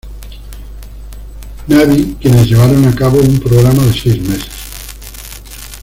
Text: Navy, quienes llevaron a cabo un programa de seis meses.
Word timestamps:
Navy, 1.67 2.17
quienes 2.19 2.47
llevaron 2.49 2.87
a 2.87 2.95
cabo 2.95 3.19
un 3.19 3.37
programa 3.39 3.83
de 3.83 3.93
seis 3.93 4.19
meses. 4.19 4.49